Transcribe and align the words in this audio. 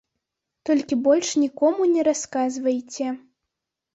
Толькі 0.67 0.97
больш 1.07 1.29
нікому 1.43 1.81
не 1.95 2.01
расказвайце. 2.09 3.07